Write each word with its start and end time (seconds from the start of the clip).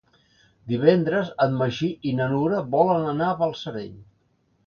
Divendres 0.71 1.27
en 1.45 1.53
Magí 1.59 1.91
i 2.11 2.15
na 2.21 2.29
Nura 2.33 2.63
volen 2.77 3.05
anar 3.13 3.27
a 3.35 3.39
Balsareny. 3.45 3.95